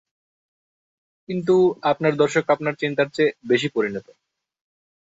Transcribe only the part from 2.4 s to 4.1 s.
আপনার চিন্তার চেয়ে বেশি পরিণত।